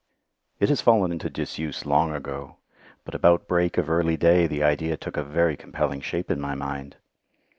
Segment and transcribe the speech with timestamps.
[0.59, 2.55] It has fallen into disuse long ago,
[3.05, 6.55] but about break of early day the idea took a very compelling shape in my
[6.55, 6.95] mind.